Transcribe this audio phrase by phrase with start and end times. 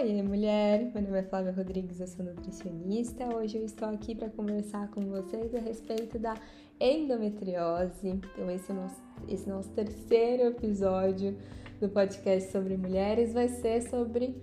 [0.00, 0.92] Oi, mulher!
[0.94, 3.34] Meu nome é Flávia Rodrigues, eu sou nutricionista.
[3.34, 6.36] Hoje eu estou aqui para conversar com vocês a respeito da
[6.78, 8.06] endometriose.
[8.06, 11.36] Então, esse nosso, esse nosso terceiro episódio
[11.80, 14.40] do podcast sobre mulheres vai ser sobre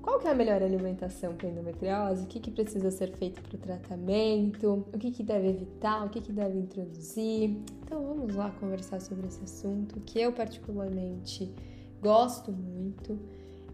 [0.00, 3.56] qual que é a melhor alimentação para endometriose, o que, que precisa ser feito para
[3.56, 7.62] o tratamento, o que, que deve evitar, o que, que deve introduzir.
[7.84, 11.52] Então, vamos lá conversar sobre esse assunto que eu, particularmente,
[12.00, 13.18] gosto muito.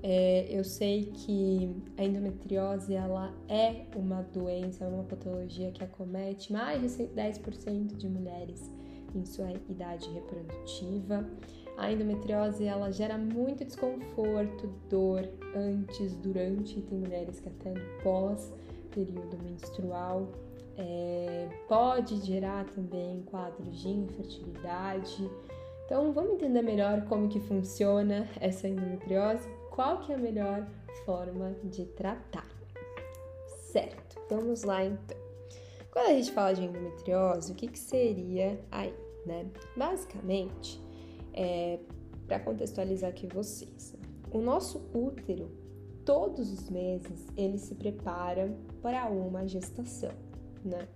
[0.03, 6.53] É, eu sei que a endometriose ela é uma doença, é uma patologia que acomete
[6.53, 8.71] mais de 10% de mulheres
[9.15, 11.29] em sua idade reprodutiva.
[11.77, 18.03] A endometriose ela gera muito desconforto, dor antes, durante e tem mulheres que até no
[18.03, 18.53] pós
[18.91, 20.29] período menstrual.
[20.79, 25.31] É, pode gerar também quadros de infertilidade.
[25.85, 30.67] Então vamos entender melhor como que funciona essa endometriose qual que é a melhor
[31.07, 32.47] forma de tratar.
[33.73, 35.17] Certo, vamos lá então.
[35.91, 39.47] Quando a gente fala de endometriose, o que, que seria aí, né?
[39.75, 40.79] Basicamente,
[41.33, 41.79] é,
[42.27, 43.97] para contextualizar aqui vocês,
[44.31, 45.51] o nosso útero,
[46.05, 50.13] todos os meses, ele se prepara para uma gestação,
[50.63, 50.87] né?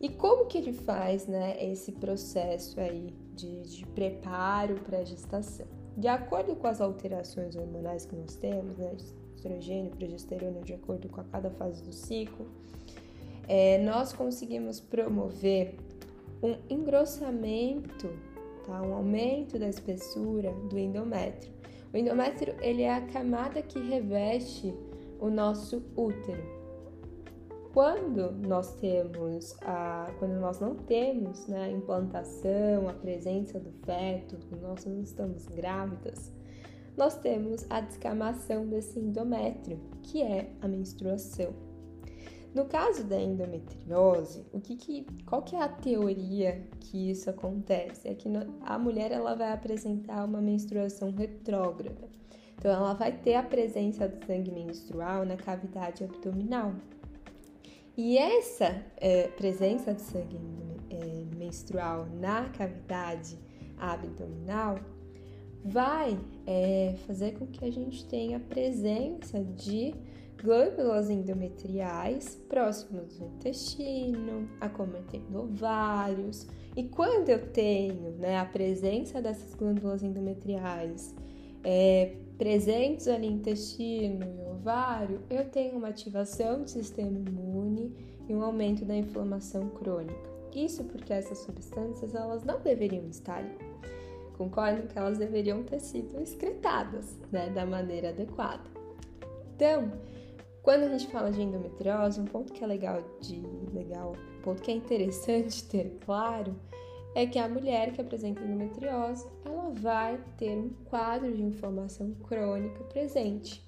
[0.00, 5.83] E como que ele faz, né, esse processo aí de, de preparo para a gestação?
[5.96, 8.96] De acordo com as alterações hormonais que nós temos, né,
[9.34, 12.46] estrogênio, progesterona, de acordo com a cada fase do ciclo,
[13.46, 15.76] é, nós conseguimos promover
[16.42, 18.08] um engrossamento,
[18.66, 18.82] tá?
[18.82, 21.52] um aumento da espessura do endométrio.
[21.92, 24.74] O endométrio ele é a camada que reveste
[25.20, 26.53] o nosso útero.
[27.74, 34.38] Quando nós temos a, quando nós não temos né, a implantação, a presença do feto,
[34.62, 36.32] nós não estamos grávidas,
[36.96, 41.52] nós temos a descamação desse endométrio, que é a menstruação.
[42.54, 48.06] No caso da endometriose, o que, que qual que é a teoria que isso acontece?
[48.06, 48.28] É que
[48.60, 52.08] a mulher ela vai apresentar uma menstruação retrógrada.
[52.56, 56.72] Então ela vai ter a presença do sangue menstrual na cavidade abdominal.
[57.96, 60.38] E essa é, presença de sangue
[60.90, 63.38] é, menstrual na cavidade
[63.78, 64.78] abdominal
[65.64, 69.94] vai é, fazer com que a gente tenha presença de
[70.42, 76.46] glândulas endometriais próximos do intestino, acometendo ovários.
[76.76, 81.14] E quando eu tenho né, a presença dessas glândulas endometriais
[81.62, 87.94] é, presentes ali no intestino e ovário, eu tenho uma ativação do sistema imune
[88.28, 90.34] e um aumento da inflamação crônica.
[90.54, 93.74] Isso porque essas substâncias elas não deveriam estar ali.
[94.36, 98.64] Que elas deveriam ter sido excretadas né, da maneira adequada.
[99.54, 99.92] Então,
[100.60, 103.40] quando a gente fala de endometriose, um ponto que é legal de
[103.72, 106.56] legal, um ponto que é interessante ter claro
[107.14, 112.82] é que a mulher que apresenta endometriose, ela vai ter um quadro de inflamação crônica
[112.84, 113.64] presente.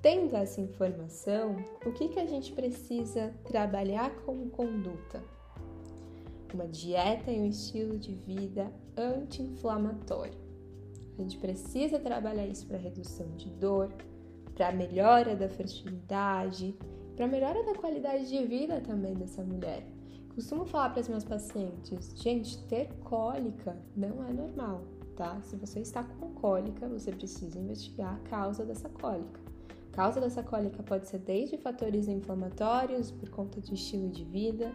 [0.00, 5.22] Tendo essa informação, o que, que a gente precisa trabalhar como conduta?
[6.54, 10.38] Uma dieta e um estilo de vida anti-inflamatório.
[11.18, 13.92] A gente precisa trabalhar isso para redução de dor,
[14.54, 16.76] para melhora da fertilidade,
[17.16, 19.84] para melhora da qualidade de vida também dessa mulher.
[20.34, 24.82] Costumo falar para as minhas pacientes, gente, ter cólica não é normal,
[25.14, 25.38] tá?
[25.42, 29.38] Se você está com cólica, você precisa investigar a causa dessa cólica.
[29.92, 34.72] A causa dessa cólica pode ser desde fatores inflamatórios por conta de estilo de vida,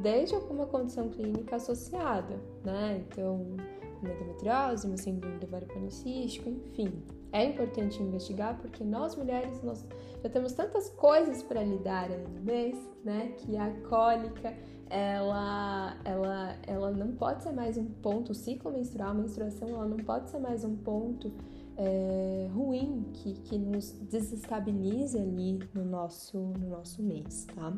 [0.00, 3.04] desde alguma condição clínica associada, né?
[3.06, 3.56] Então,
[4.02, 6.92] uma endometriose, uma síndrome do ovário policístico, enfim.
[7.32, 9.86] É importante investigar porque nós mulheres nós
[10.20, 13.34] já temos tantas coisas para lidar aí no mês, né?
[13.38, 14.52] Que a cólica
[14.88, 19.86] ela, ela, ela não pode ser mais um ponto, o ciclo menstrual, a menstruação, ela
[19.86, 21.32] não pode ser mais um ponto
[21.76, 27.76] é, ruim que, que nos desestabilize ali no nosso, no nosso mês, tá?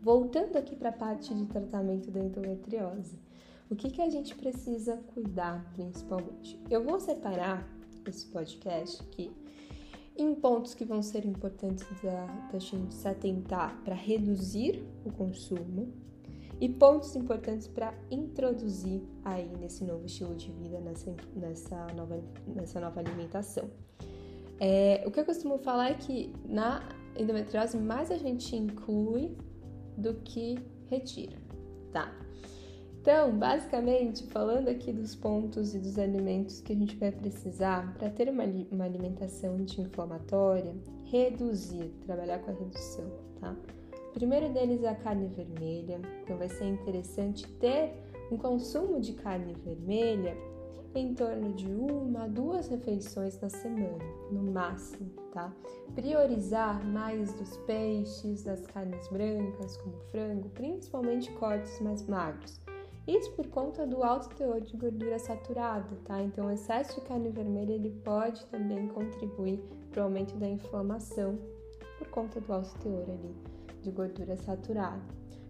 [0.00, 3.18] Voltando aqui para a parte de tratamento da endometriose,
[3.68, 6.60] o que, que a gente precisa cuidar principalmente?
[6.70, 7.68] Eu vou separar
[8.06, 9.32] esse podcast aqui
[10.16, 15.92] em pontos que vão ser importantes da, da gente se atentar para reduzir o consumo
[16.60, 22.80] e pontos importantes para introduzir aí nesse novo estilo de vida, nessa, nessa, nova, nessa
[22.80, 23.68] nova alimentação.
[24.58, 26.82] É, o que eu costumo falar é que na
[27.14, 29.36] endometriose mais a gente inclui
[29.98, 31.36] do que retira,
[31.92, 32.25] tá?
[33.06, 38.10] Então, basicamente, falando aqui dos pontos e dos alimentos que a gente vai precisar para
[38.10, 38.42] ter uma,
[38.72, 40.74] uma alimentação anti-inflamatória,
[41.04, 43.08] reduzir, trabalhar com a redução,
[43.38, 43.54] tá?
[44.12, 47.92] Primeiro deles é a carne vermelha, então vai ser interessante ter
[48.32, 50.36] um consumo de carne vermelha
[50.92, 54.02] em torno de uma a duas refeições na semana,
[54.32, 55.54] no máximo, tá?
[55.94, 62.65] Priorizar mais dos peixes, das carnes brancas, como frango, principalmente cortes mais magros.
[63.06, 66.20] Isso por conta do alto teor de gordura saturada, tá?
[66.22, 69.62] Então, o excesso de carne vermelha ele pode também contribuir
[69.92, 71.38] para o aumento da inflamação
[71.98, 73.34] por conta do alto teor ali
[73.80, 75.00] de gordura saturada.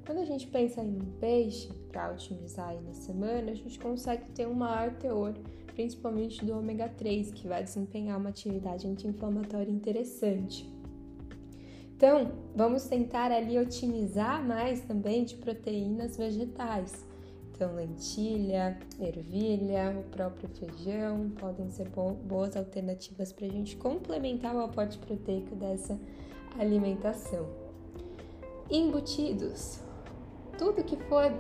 [0.05, 4.31] Quando a gente pensa em um peixe para otimizar aí na semana, a gente consegue
[4.31, 5.35] ter um maior teor,
[5.75, 10.71] principalmente do ômega 3, que vai desempenhar uma atividade anti-inflamatória interessante.
[11.97, 17.06] Então, vamos tentar ali otimizar mais também de proteínas vegetais.
[17.57, 24.61] Então, lentilha, ervilha, o próprio feijão podem ser boas alternativas para a gente complementar o
[24.61, 25.99] aporte proteico dessa
[26.59, 27.49] alimentação.
[28.71, 29.81] Embutidos.
[30.59, 31.33] Tudo que for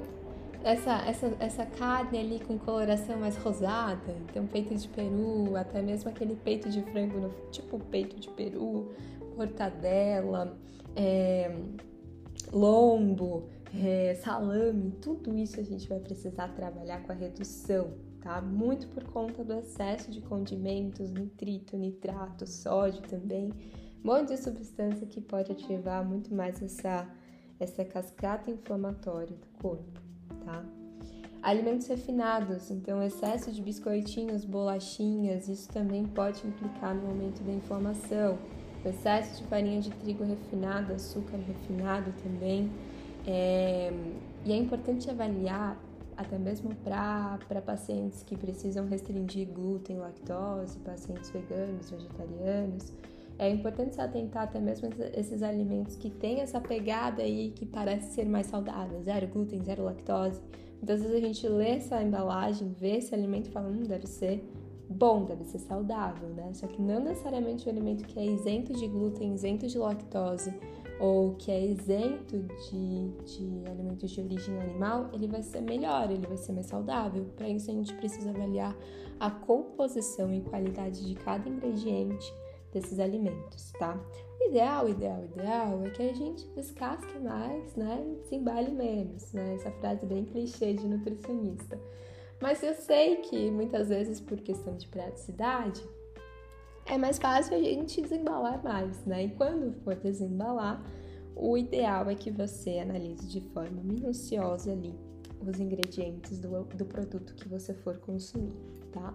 [0.64, 6.08] essa, essa, essa carne ali com coloração mais rosada, então peito de peru, até mesmo
[6.08, 8.90] aquele peito de frango, no, tipo peito de peru,
[9.36, 10.56] mortadela,
[10.96, 11.54] é,
[12.50, 18.40] lombo, é, salame, tudo isso a gente vai precisar trabalhar com a redução, tá?
[18.40, 23.50] Muito por conta do excesso de condimentos, nitrito, nitrato, sódio também,
[24.04, 27.08] um monte de substância que pode ativar muito mais essa,
[27.58, 30.00] essa cascata inflamatória do corpo,
[30.44, 30.64] tá?
[31.42, 38.38] Alimentos refinados, então excesso de biscoitinhos, bolachinhas, isso também pode implicar no aumento da inflamação.
[38.84, 42.70] O excesso de farinha de trigo refinado, açúcar refinado também
[43.26, 43.92] é,
[44.44, 45.76] e é importante avaliar,
[46.16, 52.92] até mesmo para pacientes que precisam restringir glúten, lactose, pacientes veganos, vegetarianos,
[53.38, 58.14] é importante se atentar até mesmo esses alimentos que têm essa pegada aí que parece
[58.14, 60.40] ser mais saudável, zero glúten, zero lactose.
[60.76, 64.42] Muitas vezes a gente lê essa embalagem, vê esse alimento e fala, hum, deve ser
[64.88, 66.50] bom, deve ser saudável, né?
[66.54, 70.54] Só que não necessariamente o alimento que é isento de glúten, isento de lactose,
[70.98, 76.26] ou que é isento de, de alimentos de origem animal, ele vai ser melhor, ele
[76.26, 77.26] vai ser mais saudável.
[77.36, 78.76] Para isso, a gente precisa avaliar
[79.20, 82.32] a composição e qualidade de cada ingrediente
[82.72, 83.98] desses alimentos, tá?
[84.38, 88.04] O ideal, ideal, ideal é que a gente descasque mais, né?
[88.06, 89.54] E desembale menos, né?
[89.54, 91.80] Essa frase bem clichê de nutricionista.
[92.40, 95.82] Mas eu sei que muitas vezes, por questão de praticidade,
[96.86, 99.24] é mais fácil a gente desembalar mais, né?
[99.24, 100.82] E quando for desembalar,
[101.34, 104.94] o ideal é que você analise de forma minuciosa ali
[105.40, 108.56] os ingredientes do, do produto que você for consumir,
[108.92, 109.14] tá?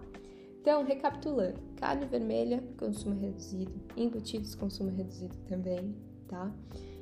[0.60, 5.94] Então, recapitulando: carne vermelha, consumo reduzido, embutidos, consumo reduzido também,
[6.28, 6.52] tá?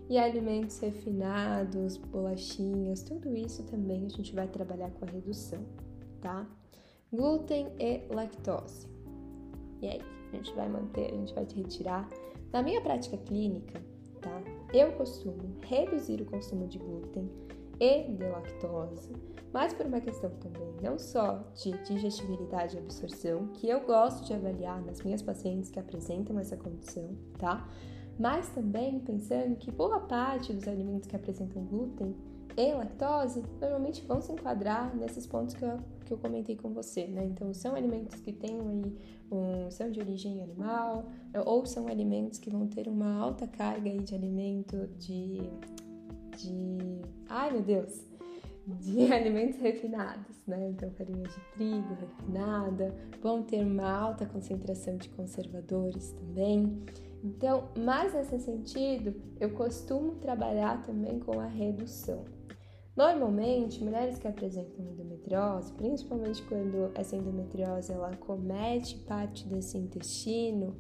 [0.08, 5.64] E alimentos refinados, bolachinhas, tudo isso também a gente vai trabalhar com a redução,
[6.20, 6.49] tá?
[7.12, 8.88] Glúten e lactose.
[9.81, 10.19] E aí?
[10.32, 12.09] A gente vai manter, a gente vai te retirar.
[12.53, 13.81] Na minha prática clínica,
[14.21, 14.43] tá?
[14.73, 17.31] Eu costumo reduzir o consumo de glúten
[17.79, 19.11] e de lactose,
[19.53, 24.34] mas por uma questão também não só de digestibilidade e absorção, que eu gosto de
[24.34, 27.67] avaliar nas minhas pacientes que apresentam essa condição, tá?
[28.19, 32.15] Mas também pensando que boa parte dos alimentos que apresentam glúten
[32.56, 35.79] e lactose normalmente vão se enquadrar nesses pontos que eu,
[36.10, 37.24] que eu comentei com você, né?
[37.24, 38.96] Então, são alimentos que têm aí
[39.31, 41.08] um, são de origem animal
[41.46, 45.38] ou são alimentos que vão ter uma alta carga aí de alimento de,
[46.36, 47.00] de...
[47.29, 48.10] Ai, meu Deus!
[48.67, 50.69] de alimentos refinados, né?
[50.70, 56.82] Então, farinha de trigo refinada, vão ter uma alta concentração de conservadores também.
[57.22, 62.24] Então, mas nesse sentido, eu costumo trabalhar também com a redução.
[63.00, 70.76] Normalmente, mulheres que apresentam endometriose, principalmente quando essa endometriose ela comete parte desse intestino,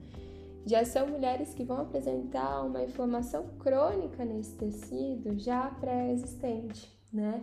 [0.66, 7.42] já são mulheres que vão apresentar uma inflamação crônica nesse tecido já pré-existente, né?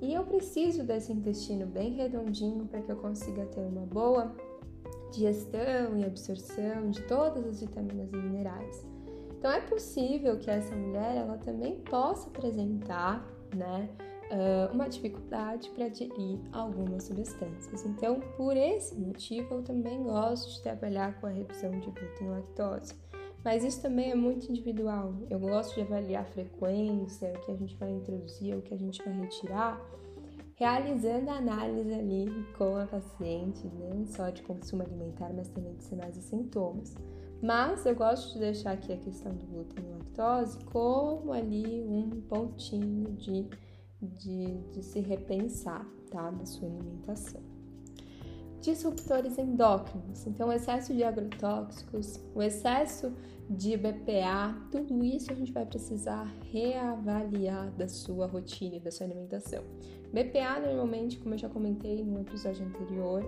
[0.00, 4.34] E eu preciso desse intestino bem redondinho para que eu consiga ter uma boa
[5.12, 8.84] digestão e absorção de todas as vitaminas e minerais.
[9.38, 13.88] Então é possível que essa mulher ela também possa apresentar né,
[14.30, 17.84] uh, uma dificuldade para digerir algumas substâncias.
[17.84, 22.30] Então, por esse motivo, eu também gosto de trabalhar com a redução de glúten e
[22.30, 22.94] lactose.
[23.44, 25.14] Mas isso também é muito individual.
[25.28, 28.78] Eu gosto de avaliar a frequência, o que a gente vai introduzir, o que a
[28.78, 29.80] gente vai retirar,
[30.54, 35.82] realizando a análise ali com a paciente, não só de consumo alimentar, mas também de
[35.82, 36.94] sinais e sintomas.
[37.42, 42.20] Mas eu gosto de deixar aqui a questão do glúten e lactose como ali um
[42.22, 43.48] pontinho de,
[44.00, 46.30] de, de se repensar, tá?
[46.30, 47.52] Da sua alimentação
[48.62, 50.24] disruptores endócrinos.
[50.26, 53.12] Então, o excesso de agrotóxicos, o excesso
[53.50, 59.06] de BPA, tudo isso a gente vai precisar reavaliar da sua rotina e da sua
[59.06, 59.64] alimentação.
[60.12, 63.24] BPA, normalmente, como eu já comentei no episódio anterior,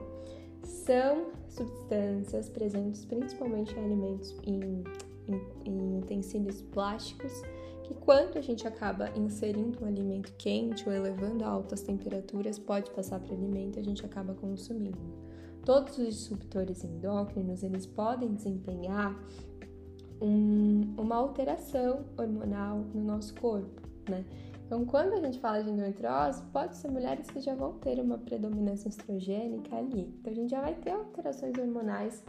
[0.65, 4.85] são substâncias presentes principalmente em alimentos, em,
[5.29, 7.43] em, em utensílios plásticos,
[7.85, 12.91] que quando a gente acaba inserindo um alimento quente ou elevando a altas temperaturas, pode
[12.91, 14.99] passar para o alimento e a gente acaba consumindo.
[15.65, 19.19] Todos os disruptores endócrinos, eles podem desempenhar
[20.21, 24.25] um, uma alteração hormonal no nosso corpo, né?
[24.67, 28.17] Então, quando a gente fala de endometriose, pode ser mulheres que já vão ter uma
[28.17, 30.15] predominância estrogênica ali.
[30.21, 32.25] Então, a gente já vai ter alterações hormonais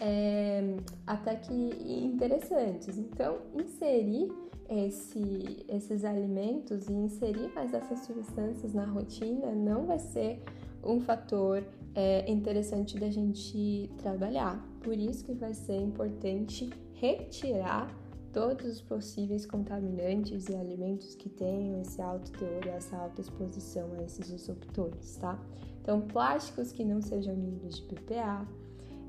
[0.00, 2.96] é, até que interessantes.
[2.96, 4.32] Então, inserir
[4.68, 10.42] esse, esses alimentos e inserir mais essas substâncias na rotina não vai ser
[10.82, 11.62] um fator
[11.94, 14.64] é, interessante da gente trabalhar.
[14.80, 17.94] Por isso que vai ser importante retirar
[18.34, 23.92] todos os possíveis contaminantes e alimentos que tenham esse alto teor e essa alta exposição
[23.96, 25.40] a esses disruptores, tá?
[25.80, 28.46] Então, plásticos que não sejam livres de PPA,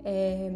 [0.04, 0.54] é,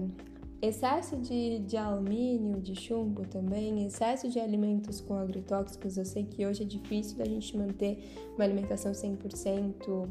[0.62, 5.98] excesso de, de alumínio, de chumbo também, excesso de alimentos com agrotóxicos.
[5.98, 7.98] Eu sei que hoje é difícil da gente manter
[8.36, 10.08] uma alimentação 100%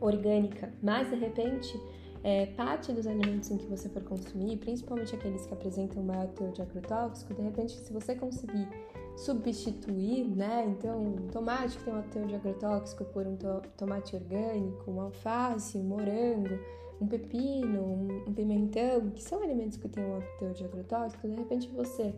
[0.00, 1.78] orgânica, mas de repente
[2.26, 6.50] é, parte dos alimentos em que você for consumir, principalmente aqueles que apresentam maior teor
[6.50, 8.68] de agrotóxico, de repente se você conseguir
[9.16, 10.66] substituir, né?
[10.66, 15.78] Então, tomate que tem um teor de agrotóxico por um to tomate orgânico, um alface,
[15.78, 16.58] um morango,
[17.00, 21.36] um pepino, um, um, pimentão, que são alimentos que têm um teor de agrotóxico, de
[21.36, 22.12] repente você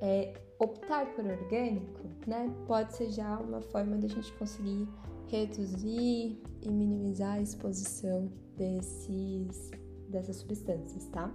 [0.00, 2.50] é, optar por orgânico, né?
[2.66, 4.88] Pode ser já uma forma da gente conseguir
[5.30, 9.70] reduzir e minimizar a exposição desses,
[10.08, 11.32] dessas substâncias, tá?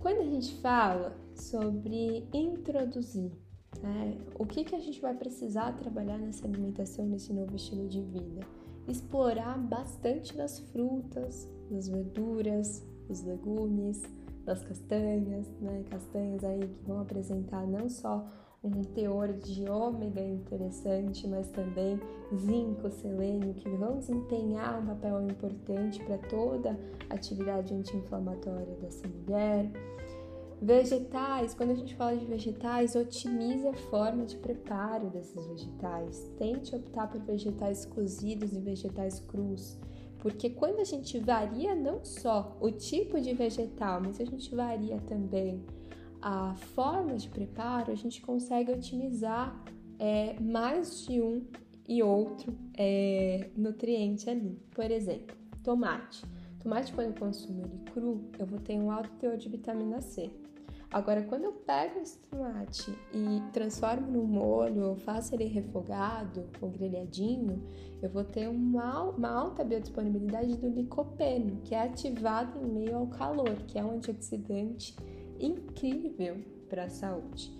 [0.00, 3.32] Quando a gente fala sobre introduzir,
[3.82, 8.02] né, o que, que a gente vai precisar trabalhar nessa alimentação, nesse novo estilo de
[8.02, 8.46] vida?
[8.86, 14.02] Explorar bastante das frutas, das verduras, dos legumes,
[14.44, 15.84] das castanhas, né?
[15.88, 18.28] Castanhas aí que vão apresentar não só
[18.64, 22.00] um teor de ômega interessante, mas também
[22.34, 26.78] zinco, selênio, que vão desempenhar um papel importante para toda
[27.10, 29.70] a atividade anti-inflamatória dessa mulher.
[30.62, 36.32] Vegetais, quando a gente fala de vegetais, otimize a forma de preparo desses vegetais.
[36.38, 39.78] Tente optar por vegetais cozidos e vegetais crus,
[40.20, 44.98] porque quando a gente varia não só o tipo de vegetal, mas a gente varia
[45.06, 45.62] também
[46.24, 49.54] a forma de preparo, a gente consegue otimizar
[49.98, 51.44] é, mais de um
[51.86, 54.58] e outro é, nutriente ali.
[54.70, 56.24] Por exemplo, tomate.
[56.60, 60.30] Tomate, quando eu consumo ele cru, eu vou ter um alto teor de vitamina C.
[60.90, 66.70] Agora, quando eu pego esse tomate e transformo no molho, eu faço ele refogado ou
[66.70, 67.62] grelhadinho,
[68.00, 73.08] eu vou ter uma, uma alta biodisponibilidade do licopeno, que é ativado em meio ao
[73.08, 74.96] calor, que é um antioxidante
[75.40, 76.36] incrível
[76.68, 77.52] para a saúde.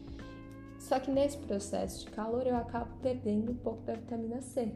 [0.79, 4.73] Só que nesse processo de calor eu acabo perdendo um pouco da vitamina C.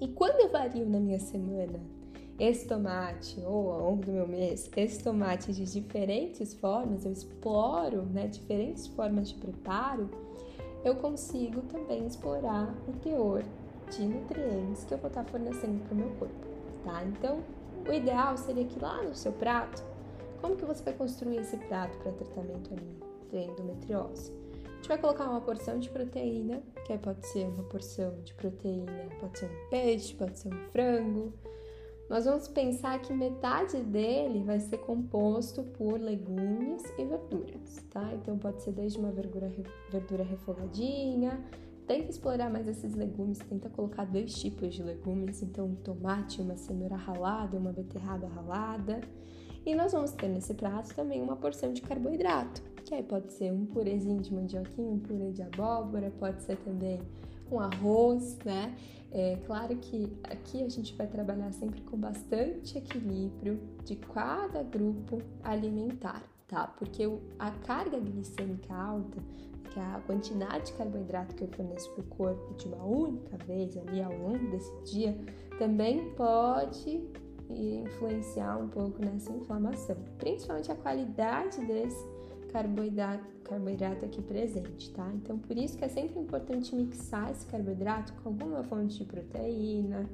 [0.00, 1.78] E quando eu vario na minha semana
[2.38, 8.02] esse tomate ou ao longo do meu mês, esse tomate de diferentes formas, eu exploro
[8.06, 10.08] né, diferentes formas de preparo,
[10.82, 13.44] eu consigo também explorar o teor
[13.90, 16.46] de nutrientes que eu vou estar fornecendo para o meu corpo,
[16.82, 17.04] tá?
[17.04, 17.40] Então,
[17.86, 19.84] o ideal seria que lá no seu prato
[20.40, 22.98] como que você vai construir esse prato para tratamento ali
[23.30, 24.32] de endometriose?
[24.64, 29.08] A gente vai colocar uma porção de proteína, que pode ser uma porção de proteína,
[29.20, 31.32] pode ser um peixe, pode ser um frango.
[32.08, 38.12] Nós vamos pensar que metade dele vai ser composto por legumes e verduras, tá?
[38.14, 39.52] Então pode ser desde uma verdura,
[39.92, 41.38] verdura refogadinha,
[41.86, 46.56] tenta explorar mais esses legumes, tenta colocar dois tipos de legumes, então um tomate, uma
[46.56, 49.00] cenoura ralada, uma beterraba ralada.
[49.64, 53.52] E nós vamos ter nesse prato também uma porção de carboidrato, que aí pode ser
[53.52, 57.00] um purezinho de mandioquinha, um purê de abóbora, pode ser também
[57.50, 58.74] um arroz, né?
[59.12, 65.20] É claro que aqui a gente vai trabalhar sempre com bastante equilíbrio de cada grupo
[65.42, 66.68] alimentar, tá?
[66.78, 67.02] Porque
[67.38, 69.18] a carga glicêmica alta
[69.70, 73.76] que a quantidade de carboidrato que eu forneço para o corpo de uma única vez
[73.76, 75.16] ali ao longo desse dia
[75.58, 77.04] também pode
[77.52, 82.04] influenciar um pouco nessa inflamação, principalmente a qualidade desse
[82.52, 85.10] carboidrato, carboidrato aqui presente, tá?
[85.14, 90.08] Então, por isso que é sempre importante mixar esse carboidrato com alguma fonte de proteína,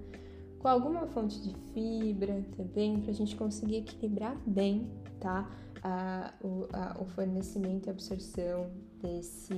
[0.59, 4.91] com alguma fonte de fibra também, para a gente conseguir equilibrar bem,
[5.21, 5.51] tá?
[5.83, 9.55] A, o, a, o fornecimento e absorção desse,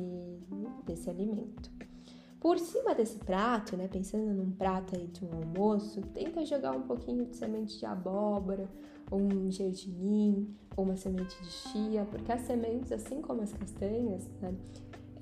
[0.85, 1.71] desse alimento.
[2.41, 6.83] Por cima desse prato, né, pensando num prato aí de um almoço, tenta jogar um
[6.83, 8.69] pouquinho de semente de abóbora,
[9.11, 14.29] ou um gergelim, ou uma semente de chia, porque as sementes, assim como as castanhas,
[14.41, 14.55] né,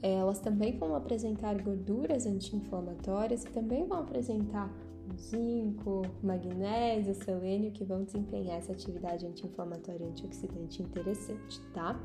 [0.03, 4.71] elas também vão apresentar gorduras anti-inflamatórias e também vão apresentar
[5.19, 11.99] zinco, magnésio, selênio que vão desempenhar essa atividade anti-inflamatória e antioxidante interessante, tá?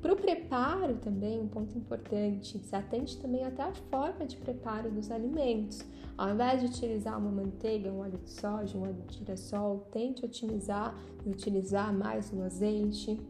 [0.00, 4.90] Para o preparo também, um ponto importante, se atente também até a forma de preparo
[4.90, 5.84] dos alimentos.
[6.16, 10.24] Ao invés de utilizar uma manteiga, um óleo de soja, um óleo de girassol, tente
[10.24, 13.20] otimizar e utilizar mais o azeite.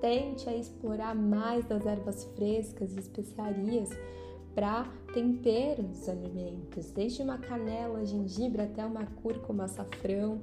[0.00, 3.90] Tente a explorar mais das ervas frescas e especiarias
[4.54, 4.84] para
[5.14, 10.42] tempero dos alimentos, desde uma canela, gengibre até uma cúrcuma, açafrão.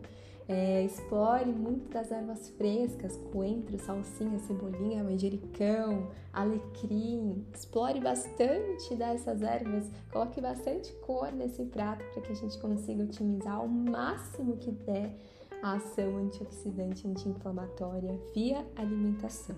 [0.52, 7.46] É, explore muito das ervas frescas, coentro, salsinha, cebolinha, manjericão, alecrim.
[7.54, 13.58] Explore bastante dessas ervas, coloque bastante cor nesse prato para que a gente consiga otimizar
[13.58, 15.16] ao máximo que der
[15.62, 19.56] a ação antioxidante anti-inflamatória via alimentação.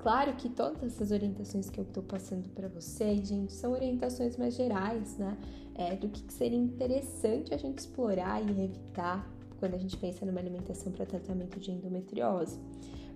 [0.00, 4.56] Claro que todas essas orientações que eu estou passando para vocês, gente, são orientações mais
[4.56, 5.38] gerais, né?
[5.76, 10.40] É, do que seria interessante a gente explorar e evitar quando a gente pensa numa
[10.40, 12.58] alimentação para tratamento de endometriose.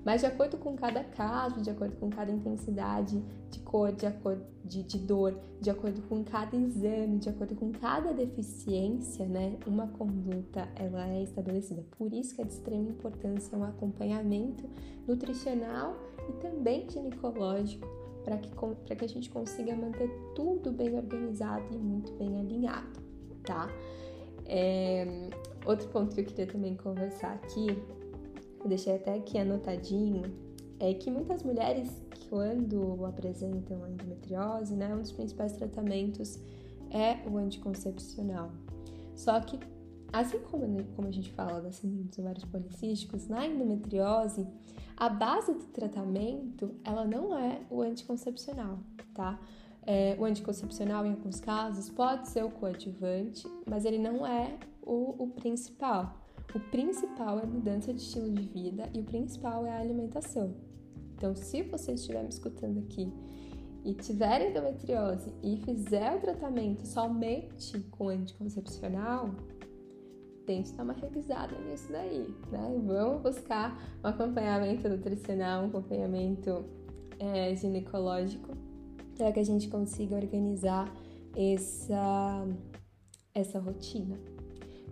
[0.05, 4.45] Mas de acordo com cada caso, de acordo com cada intensidade de cor, de acordo
[4.63, 9.89] de, de dor, de acordo com cada exame, de acordo com cada deficiência, né, uma
[9.89, 11.83] conduta ela é estabelecida.
[11.97, 14.69] Por isso que é de extrema importância um acompanhamento
[15.09, 15.97] nutricional
[16.29, 17.89] e também ginecológico
[18.23, 23.01] para que, que a gente consiga manter tudo bem organizado e muito bem alinhado,
[23.43, 23.69] tá?
[24.47, 25.29] É,
[25.65, 27.67] outro ponto que eu queria também conversar aqui,
[28.61, 30.23] eu deixei até aqui anotadinho,
[30.79, 31.91] é que muitas mulheres,
[32.29, 36.39] quando apresentam a endometriose, né, um dos principais tratamentos
[36.91, 38.51] é o anticoncepcional.
[39.15, 39.59] Só que,
[40.13, 44.47] assim como, como a gente fala da síndrome dos ovários policísticos, na endometriose,
[44.97, 48.79] a base do tratamento, ela não é o anticoncepcional,
[49.13, 49.41] tá?
[49.87, 55.25] É, o anticoncepcional, em alguns casos, pode ser o coadjuvante, mas ele não é o,
[55.25, 56.21] o principal.
[56.55, 60.55] O principal é mudança de estilo de vida e o principal é a alimentação.
[61.17, 63.13] Então, se você estiver me escutando aqui
[63.85, 69.31] e tiver endometriose e fizer o tratamento somente com anticoncepcional,
[70.47, 72.81] tente dar uma revisada nisso daí, né?
[72.85, 76.65] Vamos buscar um acompanhamento nutricional, um acompanhamento
[77.19, 78.57] é, ginecológico
[79.17, 80.93] para que a gente consiga organizar
[81.37, 82.47] essa,
[83.35, 84.34] essa rotina.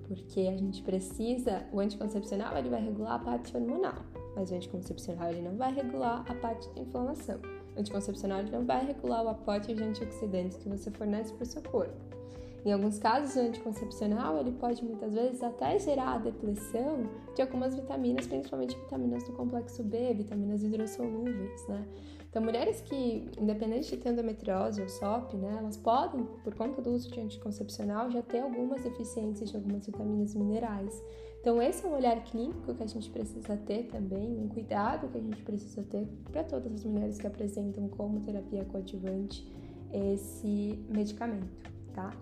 [0.06, 5.30] Porque a gente precisa, o anticoncepcional ele vai regular a parte hormonal, mas o anticoncepcional
[5.30, 7.40] ele não vai regular a parte da inflamação.
[7.76, 11.46] O anticoncepcional ele não vai regular o aporte de antioxidantes que você fornece para o
[11.46, 12.21] seu corpo.
[12.64, 17.74] Em alguns casos, o anticoncepcional ele pode muitas vezes até gerar a depleção de algumas
[17.74, 21.84] vitaminas, principalmente vitaminas do complexo B, vitaminas hidrossolúveis, né?
[22.30, 26.90] Então, mulheres que, independente de ter endometriose ou SOP, né, elas podem, por conta do
[26.90, 31.02] uso de anticoncepcional, já ter algumas deficiências de algumas vitaminas minerais.
[31.40, 35.18] Então, esse é um olhar clínico que a gente precisa ter também, um cuidado que
[35.18, 39.46] a gente precisa ter para todas as mulheres que apresentam como terapia coadjuvante
[39.92, 42.16] esse medicamento, tá?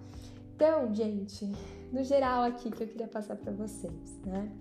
[0.60, 1.50] Então, gente,
[1.90, 4.52] no geral aqui que eu queria passar para vocês, né?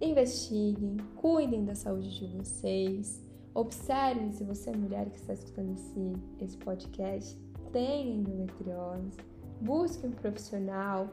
[0.00, 3.22] Investiguem, cuidem da saúde de vocês,
[3.56, 6.12] Observe se você é mulher que está escutando esse,
[6.44, 7.38] esse podcast,
[7.72, 9.16] tem endometriose.
[9.62, 11.08] Busque um profissional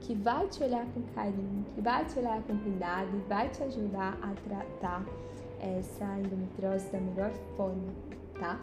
[0.00, 3.62] que vai te olhar com carinho, que vai te olhar com cuidado e vai te
[3.62, 5.06] ajudar a tratar
[5.60, 7.94] essa endometriose da melhor forma,
[8.40, 8.60] tá?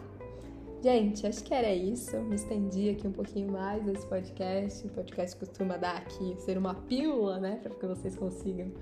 [0.82, 2.20] Gente, acho que era isso.
[2.22, 4.84] Me estendi aqui um pouquinho mais nesse podcast.
[4.84, 7.60] O podcast costuma dar aqui, ser uma pílula, né?
[7.62, 8.72] Para que vocês consigam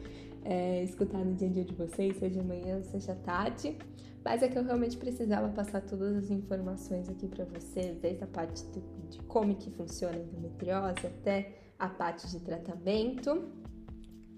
[0.43, 3.77] é, escutar no dia a dia de vocês, seja manhã, seja tarde.
[4.25, 8.27] Mas é que eu realmente precisava passar todas as informações aqui para vocês, desde a
[8.27, 13.45] parte do, de como que funciona a endometriose até a parte de tratamento.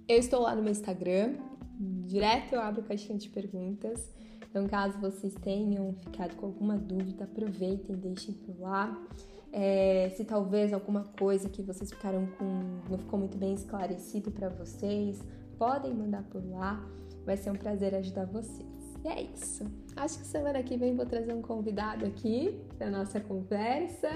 [0.08, 1.36] Eu estou lá no meu Instagram,
[1.78, 4.12] direto eu abro caixinha de perguntas.
[4.52, 9.02] Então, caso vocês tenham ficado com alguma dúvida, aproveitem, deixem por lá.
[9.50, 12.44] É, se talvez alguma coisa que vocês ficaram com
[12.90, 15.24] não ficou muito bem esclarecido para vocês,
[15.56, 16.86] podem mandar por lá.
[17.24, 18.68] Vai ser um prazer ajudar vocês.
[19.02, 19.64] E é isso.
[19.96, 24.10] Acho que semana que vem vou trazer um convidado aqui para nossa conversa.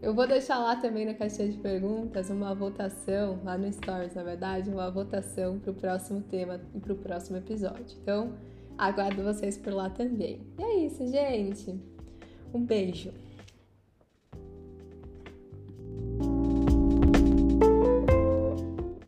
[0.00, 4.22] Eu vou deixar lá também na caixinha de perguntas uma votação, lá no Stories, na
[4.22, 7.96] verdade, uma votação para o próximo tema e para o próximo episódio.
[8.00, 8.34] Então,
[8.76, 10.40] Aguardo vocês por lá também.
[10.58, 11.78] E é isso, gente.
[12.52, 13.12] Um beijo.